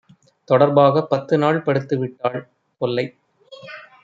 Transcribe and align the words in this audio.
தொடர்பாகப் 0.47 1.09
பத்துநாள் 1.09 1.61
படுத்துவிட்டாள் 1.61 2.41
தொல்லை! 2.81 3.05